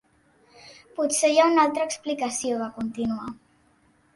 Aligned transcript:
"Potser 0.99 1.29
hi 1.33 1.37
ha 1.41 1.45
una 1.51 1.65
altra 1.65 1.85
explicació", 1.91 2.57
va 2.63 2.71
continuar. 2.81 3.29